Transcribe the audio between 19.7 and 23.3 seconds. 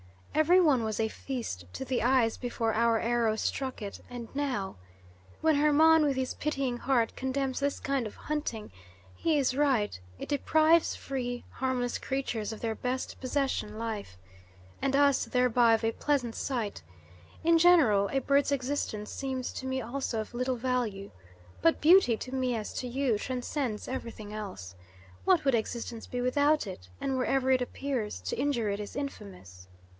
also of little value, but beauty, to me as to you,